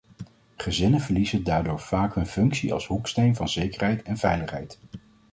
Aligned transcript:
Gezinnen 0.57 0.99
verliezen 1.01 1.43
daardoor 1.43 1.79
vaak 1.79 2.15
hun 2.15 2.25
functie 2.27 2.73
als 2.73 2.87
hoeksteen 2.87 3.35
van 3.35 3.49
zekerheid 3.49 4.01
en 4.03 4.17
veiligheid. 4.17 4.79